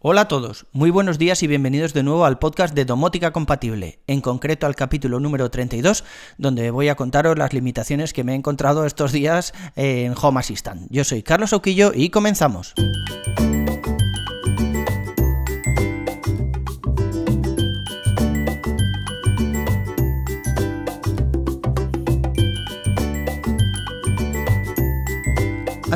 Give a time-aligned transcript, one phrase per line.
[0.00, 3.98] Hola a todos, muy buenos días y bienvenidos de nuevo al podcast de Domótica Compatible,
[4.06, 6.04] en concreto al capítulo número 32,
[6.36, 10.86] donde voy a contaros las limitaciones que me he encontrado estos días en Home Assistant.
[10.88, 12.74] Yo soy Carlos Auquillo y comenzamos.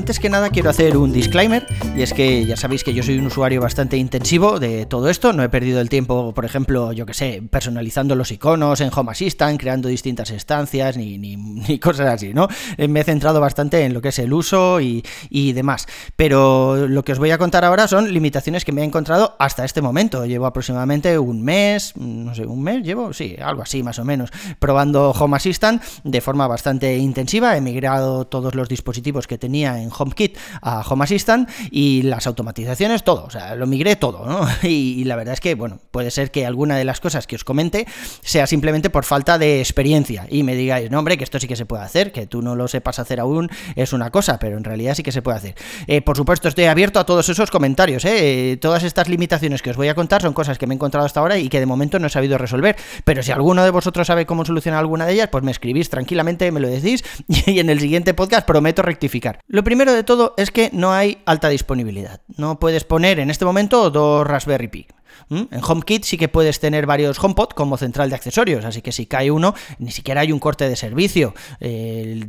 [0.02, 1.64] Antes que nada quiero hacer un disclaimer
[1.96, 5.32] y es que ya sabéis que yo soy un usuario bastante intensivo de todo esto,
[5.32, 9.12] no he perdido el tiempo, por ejemplo, yo que sé, personalizando los iconos en Home
[9.12, 12.48] Assistant, creando distintas estancias ni, ni, cosas así, ¿no?
[12.78, 16.88] Eh, me he centrado bastante en lo que es el uso y, y, demás, pero
[16.88, 19.82] lo que os voy a contar ahora son limitaciones que me he encontrado hasta este
[19.82, 24.04] momento, llevo aproximadamente un mes, no sé, un mes llevo, sí, algo así más o
[24.04, 29.80] menos, probando Home Assistant de forma bastante intensiva, he migrado todos los dispositivos que tenía
[29.80, 34.46] en HomeKit a Home Assistant y las automatizaciones, todo, o sea, lo migré todo, ¿no?
[34.62, 37.44] Y, la verdad es que, bueno, puede ser que alguna de las cosas que os
[37.44, 37.86] comente
[38.22, 41.56] sea simplemente por falta de experiencia y me digáis, no, hombre, que esto sí que
[41.56, 44.64] se puede hacer, que tú no lo sepas hacer aún es una cosa, pero en
[44.64, 45.54] realidad sí que se puede hacer.
[45.86, 48.56] Eh, por supuesto, estoy abierto a todos esos comentarios, ¿eh?
[48.60, 51.20] Todas estas limitaciones que os voy a contar son cosas que me he encontrado hasta
[51.20, 54.26] ahora y que de momento no he sabido resolver, pero si alguno de vosotros sabe
[54.26, 57.04] cómo solucionar alguna de ellas, pues me escribís tranquilamente, me lo decís
[57.46, 59.40] y en el siguiente podcast prometo rectificar.
[59.46, 62.20] Lo primero de todo es que no hay alta disponibilidad.
[62.36, 64.86] No puedes poner en este momento dos Raspberry Pi.
[65.28, 65.42] ¿Mm?
[65.50, 69.06] En HomeKit sí que puedes tener varios HomePod como central de accesorios, así que si
[69.06, 71.34] cae uno, ni siquiera hay un corte de servicio.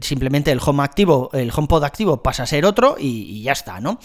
[0.01, 3.99] simplemente el Home activo, el HomePod activo pasa a ser otro y, ya está, ¿no?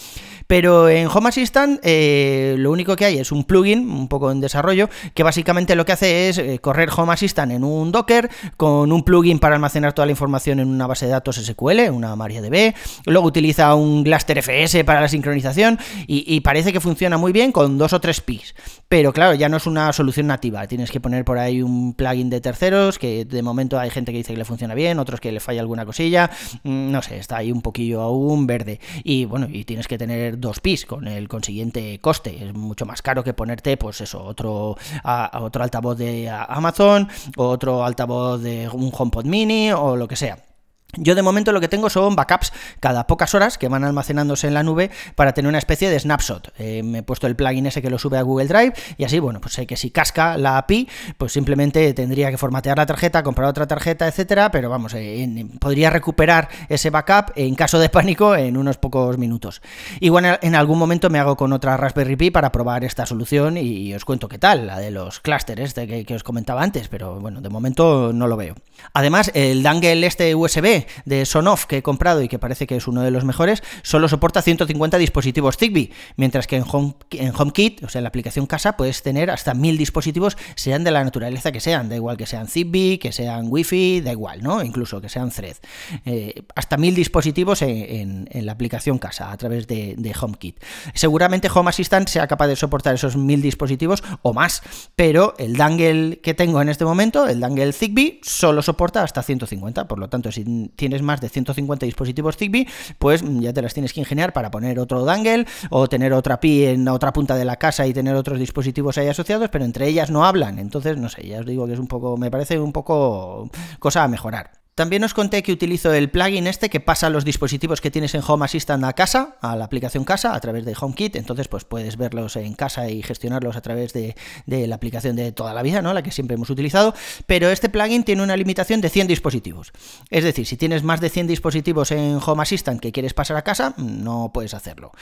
[0.47, 4.41] Pero en Home Assistant eh, lo único que hay es un plugin, un poco en
[4.41, 8.91] desarrollo, que básicamente lo que hace es eh, correr Home Assistant en un Docker con
[8.93, 12.75] un plugin para almacenar toda la información en una base de datos SQL, una MariaDB.
[13.07, 17.53] Luego utiliza un Gluster FS para la sincronización y, y parece que funciona muy bien
[17.53, 18.55] con dos o tres PIs.
[18.89, 20.67] Pero claro, ya no es una solución nativa.
[20.67, 24.19] Tienes que poner por ahí un plugin de terceros, que de momento hay gente que
[24.19, 26.31] dice que le funciona bien, otros que le falla alguna cosilla.
[26.63, 28.81] Mm, no sé, está ahí un poquillo aún verde.
[29.05, 32.49] Y bueno, y tienes que tener dos PIS con el consiguiente coste.
[32.49, 37.49] Es mucho más caro que ponerte, pues eso, otro, a, otro altavoz de Amazon, o
[37.49, 40.48] otro altavoz de un HomePod mini o lo que sea.
[40.97, 42.51] Yo de momento lo que tengo son backups
[42.81, 46.51] cada pocas horas que van almacenándose en la nube para tener una especie de snapshot.
[46.59, 49.19] Eh, me he puesto el plugin ese que lo sube a Google Drive y así,
[49.19, 50.89] bueno, pues sé que si casca la API,
[51.19, 55.91] pues simplemente tendría que formatear la tarjeta, comprar otra tarjeta, etcétera, pero vamos, eh, podría
[55.91, 59.61] recuperar ese backup en caso de pánico en unos pocos minutos.
[60.01, 63.93] Igual en algún momento me hago con otra Raspberry Pi para probar esta solución y,
[63.93, 67.21] os cuento qué tal, la de los clusters este que, que os comentaba antes, pero
[67.21, 68.55] bueno, de momento no lo veo.
[68.95, 72.87] Además, el dangle este USB de Sonoff que he comprado y que parece que es
[72.87, 77.85] uno de los mejores, solo soporta 150 dispositivos Zigbee, mientras que en, Home, en HomeKit,
[77.85, 81.53] o sea, en la aplicación casa, puedes tener hasta 1000 dispositivos, sean de la naturaleza
[81.53, 84.63] que sean, da igual que sean Zigbee, que sean Wi-Fi, da igual, ¿no?
[84.63, 85.57] Incluso que sean Thread.
[86.05, 90.63] Eh, hasta 1000 dispositivos en, la aplicación casa a través de, HomeKit.
[90.95, 94.63] Seguramente Home Assistant sea capaz de soportar esos 1000 dispositivos o más,
[94.97, 99.87] pero el dangle que tengo en este momento, el dangle Zigbee, solo soporta hasta 150,
[99.87, 102.67] por lo tanto, si tienes más de 150 dispositivos Zigbee,
[102.99, 106.65] pues ya te las tienes que ingeniar para poner otro dangle o tener otra PI
[106.67, 110.11] en otra punta de la casa y tener otros dispositivos ahí asociados, pero entre ellas
[110.11, 110.59] no hablan.
[110.59, 114.05] Entonces, no sé, ya os digo que es un poco, me parece un poco cosa
[114.05, 114.68] a mejorar.
[114.79, 118.23] También os conté que utilizo el plugin este que pasa los dispositivos que tienes en
[118.25, 121.17] Home Assistant a casa, a la aplicación casa, a través de HomeKit.
[121.17, 124.15] Entonces, pues puedes verlos en casa y gestionarlos a través de,
[124.47, 125.93] la aplicación de toda la vida, ¿no?
[125.95, 126.95] La que siempre hemos utilizado.
[127.27, 129.73] Pero este plugin tiene una limitación de 100 dispositivos.
[130.11, 133.43] Es decir, si tienes más de 100 dispositivos en Home Assistant que quieres pasar a
[133.43, 134.93] casa, no puedes hacerlo.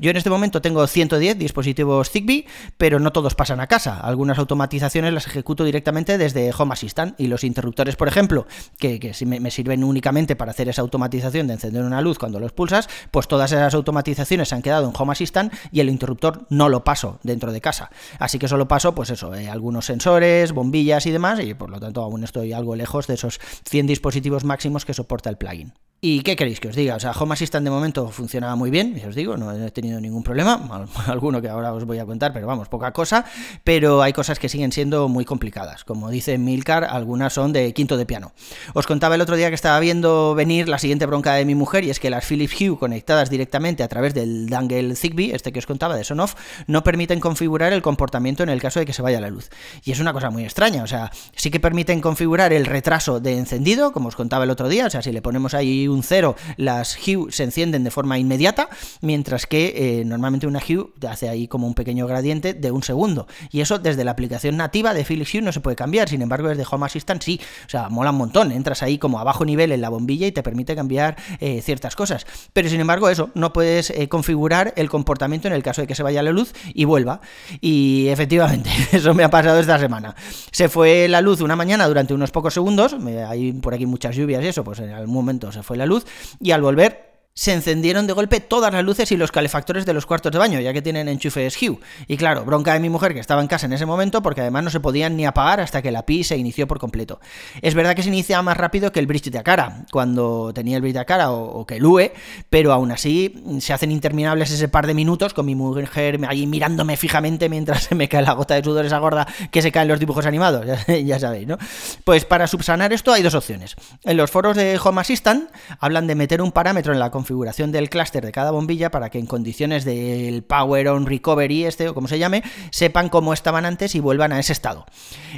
[0.00, 2.46] Yo en este momento tengo 110 dispositivos Zigbee,
[2.76, 4.00] pero no todos pasan a casa.
[4.00, 8.48] Algunas automatizaciones las ejecuto directamente desde Home Assistant y los interruptores, por ejemplo,
[8.80, 12.52] que si me, sirven únicamente para hacer esa automatización de encender una luz cuando los
[12.52, 16.68] pulsas, pues todas esas automatizaciones se han quedado en Home Assistant y el interruptor no
[16.68, 17.90] lo paso dentro de casa.
[18.18, 21.80] Así que solo paso, pues eso, eh, algunos sensores, bombillas y demás, y por lo
[21.80, 25.74] tanto aún estoy algo lejos de esos 100 dispositivos máximos que soporta el plugin.
[26.04, 26.96] ¿Y qué queréis que os diga?
[26.96, 30.24] O sea, Home Assistant de momento funcionaba muy bien, os digo, no he tenido ningún
[30.24, 33.24] problema, alguno que ahora os voy a contar, pero vamos, poca cosa,
[33.62, 35.84] pero hay cosas que siguen siendo muy complicadas.
[35.84, 38.32] Como dice Milcar, algunas son de quinto de piano.
[38.74, 41.82] Os contaba el otro día que estaba viendo venir la siguiente bronca de mi mujer
[41.82, 45.58] y es que las Philips Hue conectadas directamente a través del dangle Zigbee, este que
[45.58, 46.36] os contaba de Sonoff,
[46.68, 49.50] no permiten configurar el comportamiento en el caso de que se vaya la luz.
[49.82, 53.38] Y es una cosa muy extraña, o sea, sí que permiten configurar el retraso de
[53.38, 56.36] encendido, como os contaba el otro día, o sea, si le ponemos ahí un 0,
[56.56, 58.68] las Hue se encienden de forma inmediata,
[59.00, 63.26] mientras que eh, normalmente una Hue hace ahí como un pequeño gradiente de un segundo.
[63.50, 66.46] Y eso desde la aplicación nativa de Philips Hue no se puede cambiar, sin embargo
[66.46, 69.72] desde Home Assistant sí, o sea, mola un montón, entras ahí como a bajo nivel
[69.72, 72.26] en la bombilla y te permite cambiar eh, ciertas cosas.
[72.52, 75.94] Pero sin embargo eso, no puedes eh, configurar el comportamiento en el caso de que
[75.94, 77.20] se vaya la luz y vuelva.
[77.60, 80.14] Y efectivamente, eso me ha pasado esta semana.
[80.50, 82.96] Se fue la luz una mañana durante unos pocos segundos,
[83.28, 86.06] hay por aquí muchas lluvias y eso, pues en algún momento se fue la luz,
[86.40, 90.04] y al volver se encendieron de golpe todas las luces y los calefactores de los
[90.04, 91.78] cuartos de baño, ya que tienen enchufes Hue.
[92.06, 94.64] Y claro, bronca de mi mujer que estaba en casa en ese momento, porque además
[94.64, 97.20] no se podían ni apagar hasta que la PI se inició por completo.
[97.62, 100.82] Es verdad que se inicia más rápido que el bridge de Akara, cuando tenía el
[100.82, 102.12] bridge de Akara o, que el UE,
[102.50, 106.96] pero aún así se hacen interminables ese par de minutos con mi mujer ahí mirándome
[106.96, 109.88] fijamente mientras se me cae la gota de sudor esa gorda que se cae en
[109.88, 111.56] los dibujos animados, ya, ya sabéis, ¿no?
[112.04, 113.74] Pues para subsanar esto hay dos opciones.
[114.04, 117.88] En los foros de Home Assistant hablan de meter un parámetro en la configuración del
[117.88, 122.08] clúster de cada bombilla para que en condiciones del Power On Recovery, este o como
[122.08, 124.86] se llame, sepan cómo estaban antes y vuelvan a ese estado.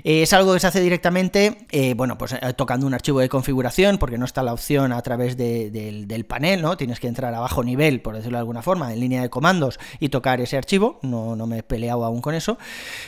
[0.02, 3.28] Eh, es algo que se hace directamente, eh, bueno, pues eh, tocando un archivo de
[3.28, 6.78] configuración, porque no está la opción a través del, panel, ¿no?
[6.78, 9.78] Tienes que entrar a bajo nivel, por decirlo de alguna forma, en línea de comandos
[10.00, 11.00] y tocar ese archivo.
[11.02, 12.56] No, no me he peleado aún con eso,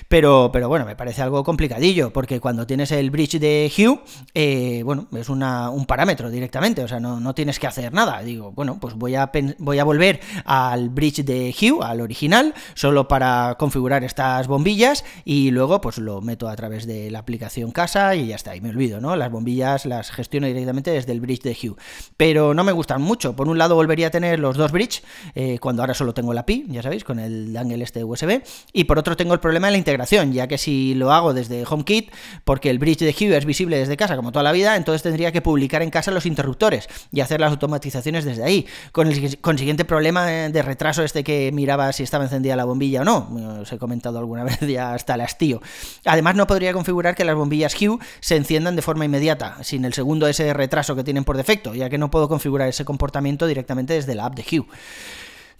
[0.09, 5.09] pero, pero bueno, me parece algo complicadillo, porque cuando tienes el bridge de Hue, bueno,
[5.17, 8.21] es un parámetro directamente, o sea, no, no tienes que hacer nada.
[8.21, 13.09] Digo, bueno, pues voy a, voy a volver al bridge de Hue, al original, solo
[13.09, 18.15] para configurar estas bombillas y luego pues lo meto a través de la aplicación casa
[18.15, 19.17] y ya está, y me olvido, ¿no?
[19.17, 21.77] Las bombillas las gestiono directamente desde el bridge de Hue.
[22.17, 23.35] Pero no me gustan mucho.
[23.37, 25.03] Por un lado volvería a tener los dos bridge,
[25.35, 28.43] eh, cuando ahora solo tengo la PI, ya sabéis, con el dangle este USB,
[28.73, 31.65] y por otro tengo el problema de la integración, ya que si lo hago desde
[31.69, 32.11] HomeKit,
[32.45, 35.33] porque el bridge de Hue es visible desde casa como toda la vida, entonces tendría
[35.33, 38.56] que publicar en casa los interruptores y hacer las automatizaciones desde ahí
[38.93, 43.05] con el consiguiente problema de retraso este que miraba si estaba encendida la bombilla o
[43.05, 43.61] no.
[43.61, 45.61] Os he comentado alguna vez ya hasta el hastío.
[46.05, 49.95] Además no podría configurar que las bombillas Hue se enciendan de forma inmediata, sin el
[49.95, 53.95] segundo ese retraso que tienen por defecto, ya que no puedo configurar ese comportamiento directamente
[53.95, 54.67] desde la app de Hue.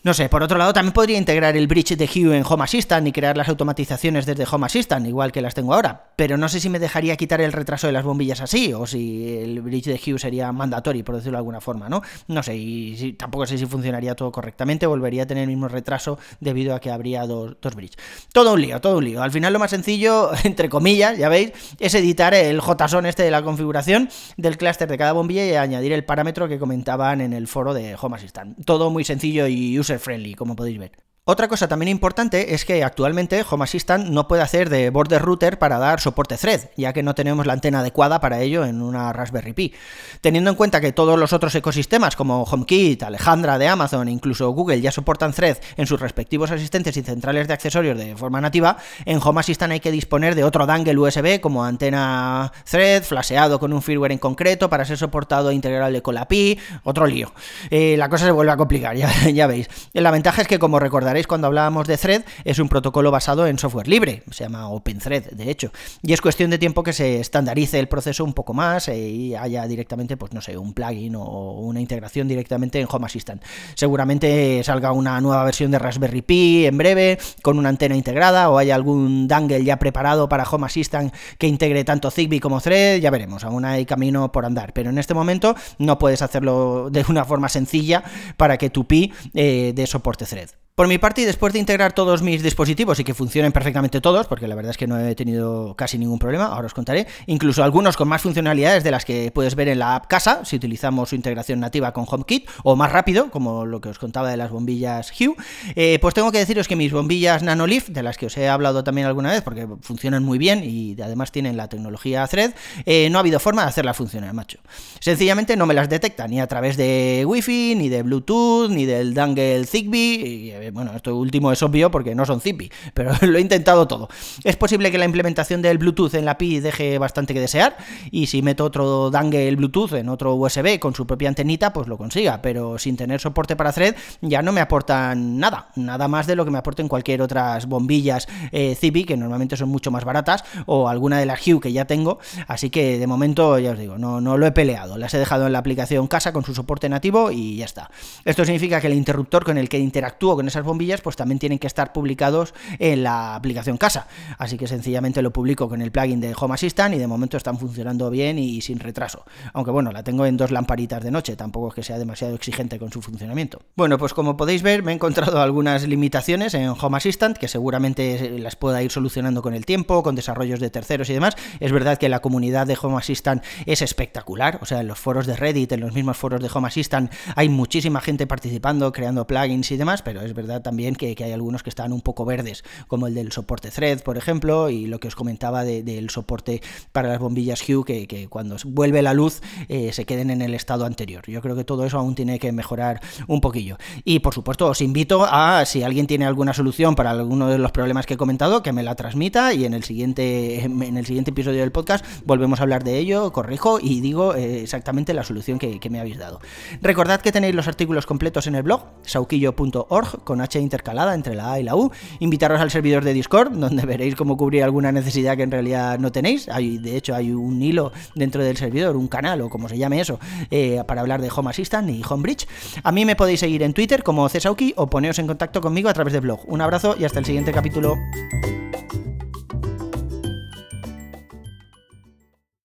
[0.03, 3.09] No sé, por otro lado, también podría integrar el bridge de Hue en Home Assistant
[3.09, 6.06] y crear las automatizaciones desde Home Assistant, igual que las tengo ahora.
[6.17, 9.39] Pero no sé si me dejaría quitar el retraso de las bombillas así, o si
[9.39, 12.03] el bridge de Hue sería mandatorio, por decirlo de alguna forma, ¿no?
[12.29, 16.19] No sé, y tampoco sé si funcionaría todo correctamente, volvería a tener el mismo retraso
[16.41, 17.97] debido a que habría dos, dos bridge.
[18.33, 19.23] Todo un lío, todo un lío.
[19.23, 23.31] Al final lo más sencillo, entre comillas, ya veis, es editar el JSON este de
[23.31, 27.47] la configuración del clúster de cada bombilla y añadir el parámetro que comentaban en el
[27.47, 28.65] foro de Home Assistant.
[28.65, 31.06] Todo muy sencillo y user friendly, como podéis ver.
[31.29, 35.59] Otra cosa también importante es que actualmente Home Assistant no puede hacer de border router
[35.59, 39.13] para dar soporte Thread, ya que no tenemos la antena adecuada para ello en una
[39.13, 39.75] Raspberry Pi.
[40.21, 44.51] Teniendo en cuenta que todos los otros ecosistemas como HomeKit, Alejandra de Amazon e incluso
[44.51, 48.77] Google ya soportan Thread en sus respectivos asistentes y centrales de accesorios de forma nativa,
[49.05, 53.73] en Home Assistant hay que disponer de otro dangle USB como antena Thread, flasheado con
[53.73, 57.33] un firmware en concreto para ser soportado integrable con la Pi, otro lío.
[57.69, 58.95] Eh, la cosa se vuelve a complicar,
[59.35, 59.69] ya veis.
[59.93, 63.59] La ventaja es que como recordaréis cuando hablábamos de Thread, es un protocolo basado en
[63.59, 65.71] software libre, se llama OpenThread, de hecho,
[66.03, 69.35] y es cuestión de tiempo que se estandarice el proceso un poco más eh, y
[69.35, 73.43] haya directamente, pues no sé, un plugin o una integración directamente en Home Assistant.
[73.75, 78.59] Seguramente salga una nueva versión de Raspberry Pi en breve, con una antena integrada, o
[78.59, 83.11] haya algún dangle ya preparado para Home Assistant que integre tanto Zigbee como Thread, ya
[83.11, 87.25] veremos, aún hay camino por andar, pero en este momento no puedes hacerlo de una
[87.25, 88.03] forma sencilla
[88.37, 90.66] para que tu Pi eh, dé soporte Thread.
[90.77, 94.27] Por mi parte, y después de integrar todos mis dispositivos y que funcionen perfectamente todos,
[94.27, 97.65] porque la verdad es que no he tenido casi ningún problema, ahora os contaré, incluso
[97.65, 101.09] algunos con más funcionalidades de las que puedes ver en la app casa, si utilizamos
[101.09, 104.51] su integración nativa con HomeKit, o más rápido, como lo que os contaba de las
[104.51, 105.35] bombillas Hue,
[105.77, 108.85] eh, pues tengo que deciros que mis bombillas Nanolift, de las que os he hablado
[108.85, 112.53] también alguna vez, porque funcionan muy bien y además tienen la tecnología Thread,
[112.85, 114.59] eh, no ha habido forma de hacerlas funcionar, macho.
[115.01, 119.15] Sencillamente no me las detecta ni a través de Wi-Fi, ni de Bluetooth, ni del
[119.15, 123.39] dangle Zigbee, y, eh, bueno, esto último es obvio porque no son Zigbee, pero lo
[123.39, 124.09] he intentado todo.
[124.45, 127.77] Es posible que la implementación del Bluetooth en la Pi deje bastante que desear,
[128.11, 131.97] y si meto otro dangle Bluetooth en otro USB con su propia antenita, pues lo
[131.97, 136.37] consiga, pero sin tener soporte para Thread ya no me aportan nada, nada más de
[136.37, 140.45] lo que me aporten cualquier otras bombillas eh, Zigbee, que normalmente son mucho más baratas,
[140.67, 142.19] o alguna de las Hue que ya tengo,
[142.49, 145.47] así que de momento, ya os digo, no, no lo he peleado, las he dejado
[145.47, 147.91] en la aplicación casa con su soporte nativo y ya está.
[148.25, 151.39] Esto significa que el interruptor con el que interactúo con esa esas bombillas, pues también
[151.39, 154.07] tienen que estar publicados en la aplicación casa.
[154.39, 157.59] Así que sencillamente lo publico con el plugin de Home Assistant y de momento están
[157.59, 159.25] funcionando bien y sin retraso.
[159.53, 162.79] Aunque bueno, la tengo en dos lamparitas de noche, tampoco es que sea demasiado exigente
[162.79, 163.61] con su funcionamiento.
[163.77, 168.39] Bueno, pues como podéis ver, me he encontrado algunas limitaciones en Home Assistant que seguramente
[168.39, 171.37] las pueda ir solucionando con el tiempo, con desarrollos de terceros y demás.
[171.61, 175.27] Es verdad que la comunidad de Home Assistant es espectacular, o sea, en los foros
[175.27, 179.71] de Reddit, en los mismos foros de Home Assistant, hay muchísima gente participando, creando plugins
[179.71, 183.07] y demás, pero es verdad también que, hay algunos que están un poco verdes, como
[183.07, 186.63] el del soporte Thread, por ejemplo, y lo que os comentaba del soporte
[186.93, 190.85] para las bombillas Hue, que, cuando vuelve la luz eh, se queden en el estado
[190.85, 191.25] anterior.
[191.27, 193.77] Yo creo que todo eso aún tiene que mejorar un poquillo.
[194.05, 197.73] Y por supuesto, os invito a, si alguien tiene alguna solución para alguno de los
[197.73, 201.31] problemas que he comentado, que me la transmita y en el siguiente, en el siguiente
[201.31, 205.59] episodio del podcast volvemos a hablar de ello, corrijo y digo eh, exactamente la solución
[205.59, 206.41] que, que me habéis dado.
[206.83, 211.53] Recordad que tenéis los artículos completos en el blog, sauquillo.org, con H intercalada entre la
[211.53, 211.91] A y la U.
[212.21, 216.13] Invitaros al servidor de Discord, donde veréis cómo cubrir alguna necesidad que en realidad no
[216.13, 216.49] tenéis.
[216.49, 220.01] Hay, de hecho, hay un hilo dentro del servidor, un canal o como se llame
[220.01, 220.19] eso,
[220.51, 222.47] eh, para hablar de Home Assistant y Homebridge.
[222.83, 225.95] A mí me podéis seguir en Twitter como Cesauki o poneros en contacto conmigo a
[225.95, 226.41] través de blog.
[226.47, 227.97] Un abrazo y hasta el siguiente capítulo.